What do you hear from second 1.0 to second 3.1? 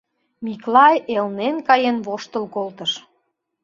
элнен каен воштыл колтыш.